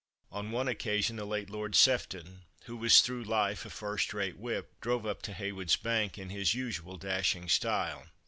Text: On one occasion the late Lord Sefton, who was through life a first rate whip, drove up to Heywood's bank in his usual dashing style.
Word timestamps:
On 0.31 0.49
one 0.49 0.67
occasion 0.67 1.15
the 1.17 1.25
late 1.27 1.47
Lord 1.51 1.75
Sefton, 1.75 2.45
who 2.63 2.75
was 2.75 3.01
through 3.01 3.23
life 3.23 3.67
a 3.67 3.69
first 3.69 4.15
rate 4.15 4.35
whip, 4.35 4.73
drove 4.81 5.05
up 5.05 5.21
to 5.21 5.31
Heywood's 5.31 5.75
bank 5.75 6.17
in 6.17 6.31
his 6.31 6.55
usual 6.55 6.97
dashing 6.97 7.47
style. 7.47 8.07